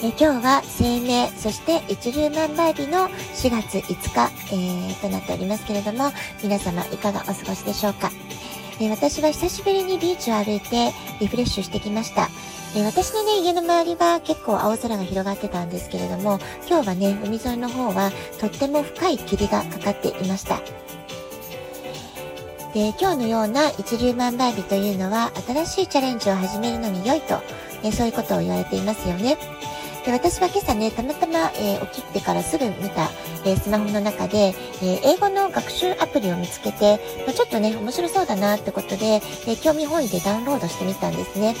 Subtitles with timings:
[0.00, 8.12] え今日は生命、そして一粒万倍日の4月5日、えー、となっておりますけれども、皆様いかがお過ごしでしょうか？
[8.80, 12.28] え私は久しぶりにビーチを歩いてリフレッシュしてきました。
[12.76, 20.60] え私のね、家の周りは結構青空が広がってたんですけれども、今日はね、海沿いの方はとっても深い霧がかかっていました。
[22.72, 27.40] で、今日のような一粒万倍日というのは、新しいチャレンジを始めるのに良いと、
[27.82, 29.36] えそういうことを言われていますよね。
[30.08, 33.10] で私は今朝ね、たまたま、えー、起きてからすぐ見た、
[33.44, 41.54] えー、スマホの中で、え、英語の学習アプリを見つけて、まあ、ちょっとね、面白そうだなってことで、え興味本位でダウンロードしてみたんですね。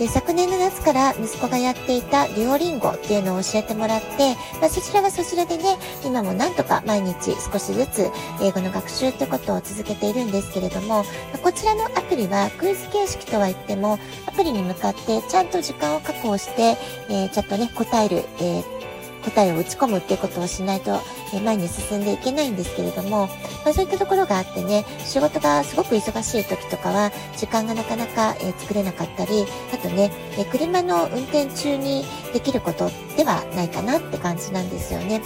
[0.00, 11.04] で、昨年の夏から息子がやっていたデュオリンゴっていうのを教えてもらって、まあ、そちらはそちらでね、今もなんとか毎日少しずつ英語の学習ってことを続けているんですけれども、
[11.42, 16.78] こちらのアプリはクイズ形式とは言っても、アプリに向かってちゃんと時間を確保して、
[17.10, 18.80] えー、ちゃんとね、答える、えー
[19.24, 21.00] 答えを打ち込むっていうことをしないと、
[21.32, 23.28] え前に進んでいけないんですけれども、
[23.64, 35.20] まあ、そういったところがあってね、仕事がすごく忙しい時とかは、時間がなかなか、え作れなかったり、あとね、え車の運転中にできることではないかなって感じなんですよね。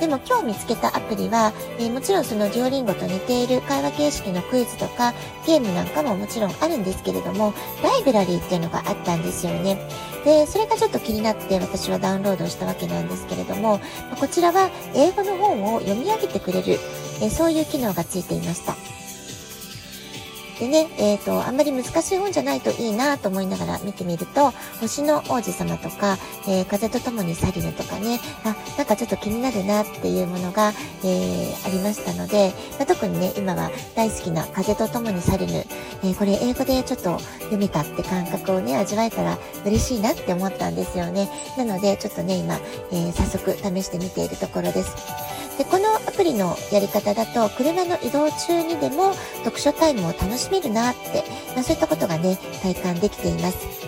[0.00, 5.14] でも今日見つけたアプリは、えー、もちろんそのデュオリンゴと似ている会話形式のクイズとか
[5.46, 9.78] ゲームなんかももちろんあるんですけれども、ライブラリーっていうのがあったんですよね。
[10.24, 13.80] で、それがちょっと気になって私はダウンロードしたわけなんですけれども、
[14.18, 16.78] こちらは英語の本を読み上げてくれる、
[17.20, 18.93] えそういう機能がついていました。
[20.58, 35.64] でね、えっ、ー、と、あんまり難しい本じゃないといいなと思いながら見てみると、星の王子様とか、えー、風と共にサリヌとかね、あ、なんかちょっと気になるなっていうものが、えー、ありましたので、まあ、特にね、今は大好きな風と共にサリヌ、
[36.04, 41.28] え、これ英語でちょっと読めたって感覚をね、味わえたら嬉しいなって思ったんですよね。
[41.58, 42.58] なので、ちょっとね、今、
[42.92, 45.33] え早速試してみているところです。
[45.58, 53.84] でこのアプリのやり方だと車の移動中にでも読書タイムを楽しめるなって、まあ、そういったことがね体感できています。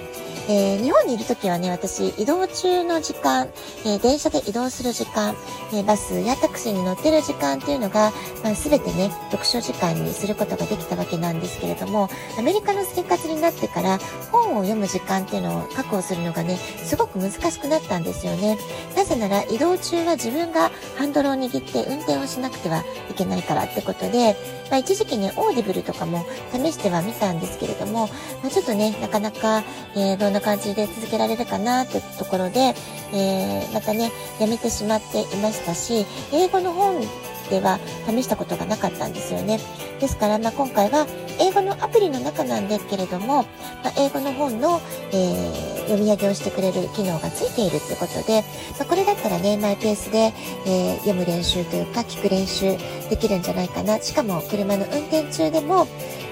[0.48, 3.48] えー、日本にいる時はね、私、移動中の時間、
[3.84, 5.34] えー、電車で移動する時間、
[5.72, 8.12] えー、バスやタクシーに乗ってる時間っていうのが、
[8.44, 12.08] まあ、全てね、読書時間にすることができたわけなんですけれども、
[12.38, 13.98] アメリカの生活になってから
[14.30, 18.56] 本を読む時間っていうのを確保するのがね、すごく難しくなったんですよね。
[18.96, 24.36] なぜなら移動中は自分がハンドルを握って運転をしなくてはいけないからってことで、
[24.70, 28.08] まあ、一時期ね、オーディブルとかも試してはみたんですけれども、
[28.42, 29.62] まあ、ちょっとね、なかなか、
[29.94, 32.74] えー、どんな感じで続けられるかなってところで、
[33.12, 37.00] えー、またね、やめてしまっていましたし、英語の本
[37.48, 39.58] では試したことがなかったんですよね。
[40.00, 41.06] ですから、まあ、今回は
[41.40, 43.44] 英語のアプリの中なんですけれども、
[43.82, 44.80] まあ、英語の本の、
[45.12, 48.42] えー、読み上げをしてくれる機能がついているってことで、
[48.78, 50.34] まあ、これだったらね、マイペースで、
[50.66, 52.76] えー、読む練習というか聞く練習
[53.08, 53.98] できるんじゃないかな。
[54.00, 55.86] しかも車の運転中でも、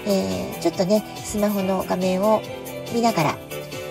[0.06, 2.42] えー、ちょっとね、スマホの画面を
[2.92, 3.38] 見ながら、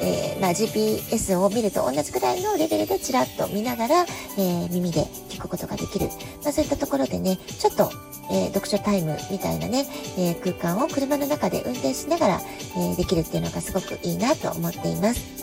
[0.04, 6.08] えー、まあ、GPS を見ると同じくらいのレベルでちらっと見ながら、えー、耳で聞くことができる。
[6.44, 7.90] まあ、そういったところでね、ちょっと、
[8.30, 9.88] えー、読書タイムみたいなね、
[10.18, 12.42] え空間を車の中で運転しながら、
[12.78, 15.43] えできるっていうのがすごくいいなと思っています。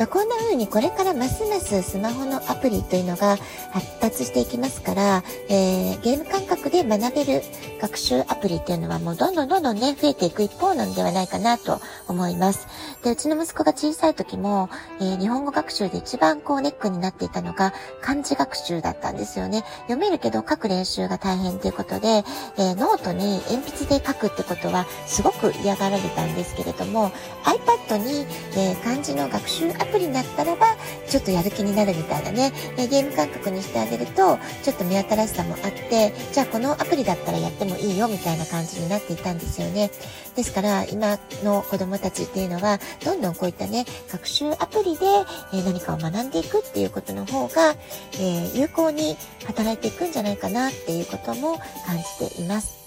[0.00, 3.36] まあ、こんな風にこれからますますスマホのアプリというのが
[3.70, 7.42] 発達していきますから、えー、ゲーム感覚で学べる
[7.82, 12.66] 学習アプリっていうのはもうどんどんどんどんね、増えていく一方なんではないかなと思います。
[13.04, 19.64] で、うちの息子が小さい時も、えー、日本語学習で一番こうネックになっていたのが漢字学習だったんですよね。
[19.82, 22.24] 読めるけど書く練習が大変ということで、
[22.56, 27.10] えー、ノートに鉛筆で書くってことはすごく嫌がられたんですけれども、
[27.44, 28.26] iPad に、
[28.56, 30.76] え漢字の学習アプリプリになったらば、
[31.08, 39.90] ちょっとやる気になるみたいなね、えゲーム感覚にしてあげると、ちょっと目新しさもあって、じゃあこのアプリだったらやってもいいよみたいな感じになっていたんですよね。
[40.36, 45.06] ですから、今の子供たちっていうのは、どんどんこういったね、学習アプリで、
[45.52, 47.74] え何かを学んでいくっていうことの方が、
[48.18, 49.16] え有効に
[49.46, 52.79] 働いていくんじゃないかなっていうことも感じています。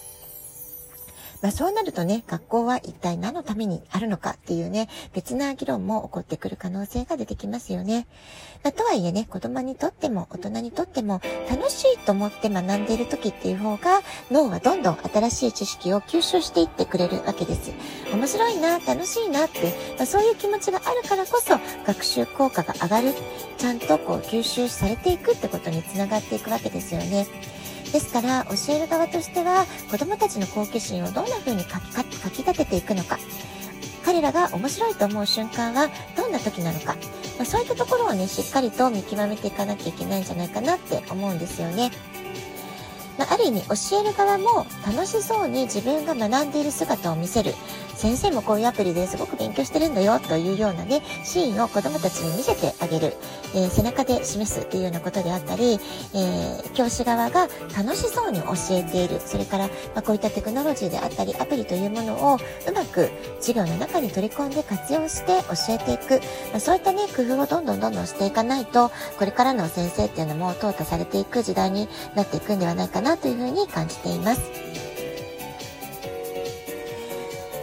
[1.44, 8.08] まあ、そうなるとね、学校は一体何のためにあるのかっていうね、別な議論も起こってくる可能性が出てきますよね。
[8.64, 11.20] まあ、とはいえね、子供にとっても大人にとっても
[11.50, 14.00] 楽しいと思って学んでいる時っていう方が
[14.32, 17.74] 脳はどんどん新しい知識を吸収していってくれるわけです。
[18.14, 23.14] 面白いな、楽しいなって、まあ、そういう気持ちがあるからこそ学習効果が上がる、
[23.58, 27.28] ちゃんとこう吸収されていくってことにつながっていくわけですよね。
[27.94, 33.20] ですから教える側としては子どもたちの好奇心をどんな風にかき立てていくのか。
[34.04, 36.96] 彼らが面白いと思う瞬間はどんな時なのか、
[37.38, 41.90] まあ、そういったところをねしっかりと見極めていかなきゃいけないんじゃないかなって思うんですよね。
[43.18, 47.54] まあ、ある意味教える側も楽しそうに自分が学んでいる姿を見せる。
[48.04, 53.14] 先生もこういうアプリですごく勉強してるんだよというようなね、シーンを子供たちに見せてあげる、
[53.56, 55.80] えー、背中で示すっていうようなことであったり、
[56.14, 63.10] えー、教師側が楽しそうに教えている、それから、まあ、こういったテクノロジーであったり、アプリというものをうまく
[63.40, 66.22] 授業の中に取り込んで活用して教えていく、
[66.52, 74.93] まあ、そういったね、工夫をどんどんどんどんしていかないと、これからの先生っていうのも淘汰されていく時代になっていくんではないかなというふうに感じています。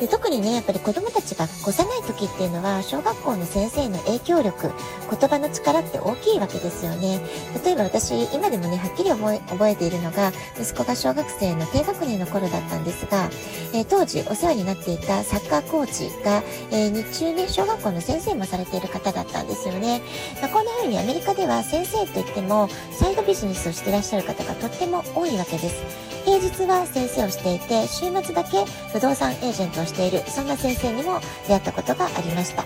[0.01, 4.73] で特にねやっぱり子どもたちが幼い時っていうのは小学校の先生の影響力
[5.11, 7.21] 言葉の力って大きいわけですよね。
[7.65, 13.29] 例えば私今でもねはっきり覚えているのが息子が小学生の低学年の頃だったんですが、
[13.75, 20.01] えー、当時お世話になっていたサッカーコーチが、えー、日中ね小学校の先生もされている方だったんですよね、
[20.41, 26.11] まあ、こんな風にアメリカでは先生といってもサイドビジネスをしてらっしゃる方がとっても多いわけです。
[26.31, 31.19] 平日は先生をしていて週末だけ不動産エージェントをしているそんな先生にも
[31.49, 32.65] 出会ったことがありました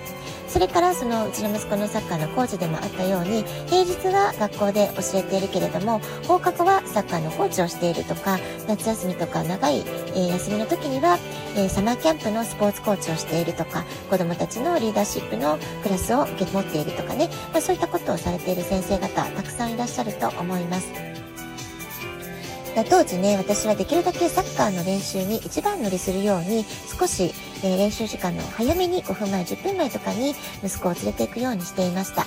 [0.49, 8.39] それからそのうちの息子のサッカーのコーチでもあったように平日は学校で教えているけれども放課後はサッカーのコーチをしているとか
[8.69, 9.83] 夏休みとか長い、
[10.15, 11.19] え、休みの時には、
[11.57, 21.14] え、サマーキャンプのスポーツコーチをしているとか子どもたちのリーダーシップのクラスを受け持っているとかね、まあ、そういったことをされている先生方たくさんいらっしゃると思います。
[22.83, 26.65] 当時ね、私はできるだけサッカーの練習に一番乗りするように、
[26.99, 27.33] 少し、
[27.65, 32.27] えー、練習時間の早めに5分前、10分前とかに息子を連れて行くようにしていました。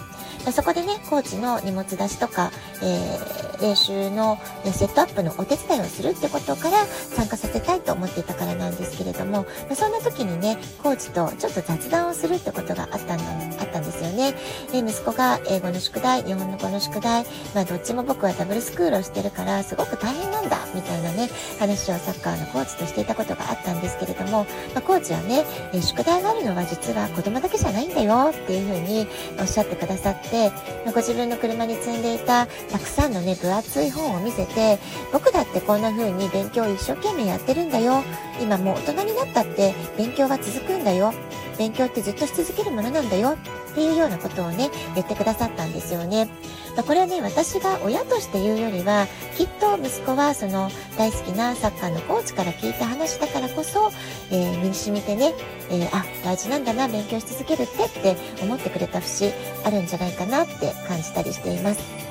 [0.52, 2.52] そこでね、コーチの荷物出しとか、
[2.82, 14.34] えー、練習の、ね、セットアップのお手伝いをするってことから参加させたいと思っていたからなんですけれども、まそんな時にね、コーチとちょっと雑談をするってことがあったんあったんですよね。
[14.72, 21.30] で、息子が英語の宿題、日本の語の宿題、まあどっちも僕はダブルスクールをしてるから、すごく大変なんだ、みたいなね、
[21.60, 29.08] 話をサッカーのコーチとしていたことがあったんですけれども、まあ、コーチはね、ねえ宿題があるのは実は子供だけじゃないんだよっていうふうに
[29.40, 30.52] おっしゃってくださって、
[30.86, 34.80] ま、ご自分の車に積んでいたたくさんのね、分厚い本を見せて、
[35.12, 38.04] 僕だってこんな風に勉強を一生懸命やってるんだよ。
[38.42, 41.14] 今もう大人になったって勉強は続くんだよ。
[41.58, 43.38] 勉強ってずっとし続けるものなんだよ。
[43.72, 46.26] っていうようなことをね、言ってくださったんですよね。
[46.76, 49.08] まあ、これはね、私が親として言うよりは、
[49.38, 53.92] きっと息子はその大好きなサッカーのコーチから聞いた話だからこそ、
[54.32, 55.34] えー、身に染みてね、
[55.70, 59.32] えー、あ、大事なんだな、勉強し続けるってって思ってくれた節
[59.64, 62.07] あるんじゃないかなって感じたりしています。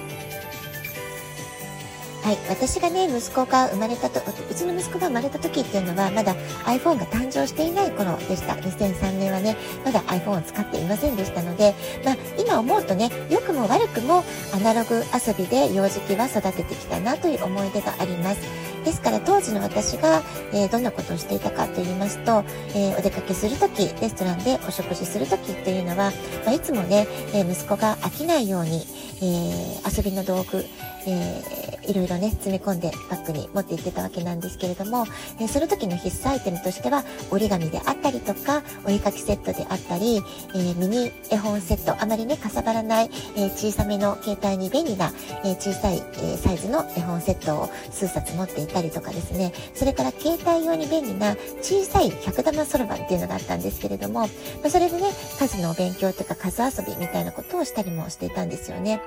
[2.26, 6.34] はい、私がね、息子が生まれたと、うちの息子が生まれた時っていうのは、まだ
[6.64, 8.54] iPhone が誕生していない頃でした。
[8.54, 18.40] 2003年はね、まだ iPhone を使っていませんでしたので、まあ、今思うとね、良くも悪くもアナログ遊びで幼児期は育ててきたなという思い出があります。
[18.84, 20.20] ですから当時の私が、
[20.52, 22.42] えー、どんなことをしていたかと言いますと、
[22.74, 26.10] えー、お出かけするとき、レストランでお食事するときっていうのは、
[26.44, 28.84] まあ、いつもね、えー、息子が飽きないように、
[29.22, 30.66] え遊びの道具、
[31.06, 35.06] えー、いろいろね、詰め込んでバッグに持って行ってたわけなんですけれども、
[35.40, 40.22] え、その時の必須アイテムとしては、折り紙であったりとか、お絵かきセットであったり、
[40.54, 45.12] え、ミニ絵本セット、あまりね、かさばらない、え小さめの携帯に便利な、
[45.44, 54.26] え小さい、えサイズの絵本セットを数冊持っていたりとかですね、それから携帯用に便利な小さい100玉そろばんっていうのがあったんですけれども、ま
[54.66, 59.00] あ、それでね、数のお勉強とか数遊びみたいなことをしたりもしていたんですよね。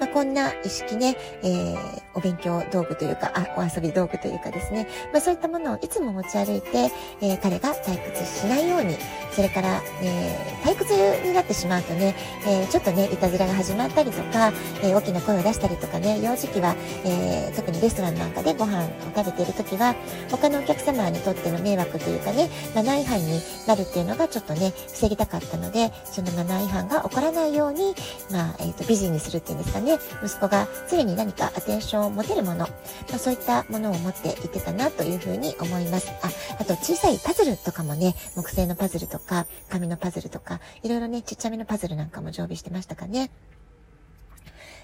[0.00, 6.90] まあ、こんな意識ね、えー、勉強道具というか、あ、お遊び道具というかですね、まあ、そういったものをいつも持ち歩いて、
[7.20, 8.96] えー、彼が退屈しないように、
[9.30, 10.94] それから、えー、退屈
[11.26, 12.14] になってしまうとね、
[12.46, 14.52] えー、ちょっとね、いたずらが始まったりとか、
[14.82, 19.94] え、大きな声を出したりとかね、幼児期は、え、特にレストランなんかでご飯を食べている時は、
[20.30, 27.94] 他のお客様にとっての迷惑というかね、マナー違反になるっていうのがちょっとね、防ぎたかったので、そのマナー違反が起こらないように、
[28.32, 32.68] まあ、えっ、ー、と、美人にするっていうんですかね、息子が常に何かアテンションを持てるもの、ま
[33.16, 36.10] あ、そういったものを持っていってたなというふうに思います。
[36.22, 43.30] あ、あと小さいパズルとかもね、木製のパズルとか、紙のパズルとか、いろいろね、ちっちゃめのパズルなんかも常備してましたかね。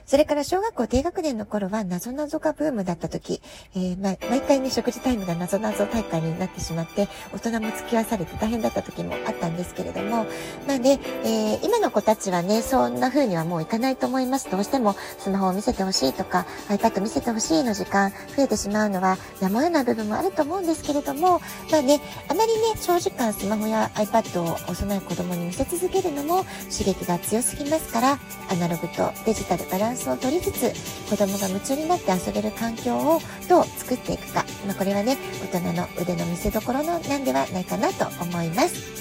[0.07, 3.41] それから小学校低学年の頃は、なぞなぞがブームだった時、
[3.75, 10.27] えー、ま、毎回ね、食事タイムがなぞなぞ大会になってしまって、大人も付き合わされて大変だった時もあったんですけれども、
[10.67, 14.51] まあね、えー、今の子たちはね、そんな風にはもういかないと思います。
[14.51, 21.41] どうしてもスマホを見せてほしいとか、iPad 見せてほしいの時間増えてしまうのは、やむを得ない部分もあると思うんですけれども、
[21.71, 28.19] まあね、あまりね、長時間スマホや iPad を幼い子供に見せ続けるのも刺激が強すぎますから、
[28.51, 30.73] アナログとデジタルバランスランスを取りつつ
[31.11, 35.17] 子供が夢中になって遊べる環境をどう作っていくか、まあ、これはね
[35.53, 39.01] 大人の腕の見せ所のなんではないかなと思います。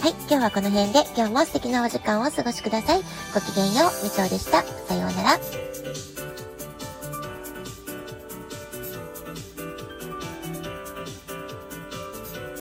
[0.00, 3.00] はい今日はこの辺で今日も素敵なお時間をお過ごしください。
[3.34, 4.62] ごきげんようみちおでした。
[4.62, 6.17] さようなら。